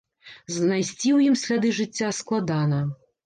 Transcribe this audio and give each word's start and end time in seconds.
Знайсці 0.53 0.97
ў 0.99 1.19
ім 1.31 1.35
сляды 1.43 1.69
жыцця 1.81 2.09
складана. 2.23 2.81